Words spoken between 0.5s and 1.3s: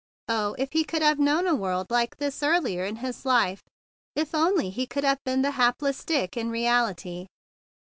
if he could have